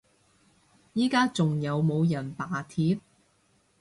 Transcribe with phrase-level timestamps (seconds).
[0.95, 3.01] 而家仲有冇人罷鐵？